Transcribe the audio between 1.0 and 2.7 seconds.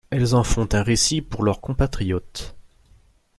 pour leurs compatriotes.